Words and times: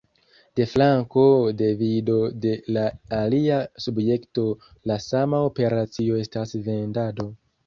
De 0.59 0.65
flanko 0.69 1.25
de 1.59 1.67
vido 1.81 2.15
de 2.45 2.53
la 2.77 2.85
alia 3.19 3.59
subjekto 3.85 4.47
la 4.93 4.99
sama 5.09 5.45
operacio 5.51 6.19
estas 6.25 6.57
vendado. 6.71 7.29